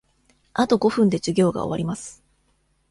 [0.55, 2.23] あと五分で授業が終わります。